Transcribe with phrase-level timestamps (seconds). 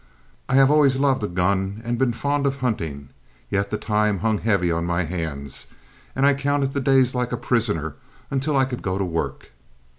[0.49, 3.09] I have always loved a gun and been fond of hunting,
[3.51, 5.67] yet the time hung heavy on my hands,
[6.15, 7.97] and I counted the days like a prisoner
[8.31, 9.51] until I could go to work.